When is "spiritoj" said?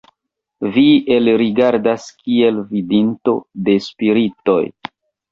3.89-4.59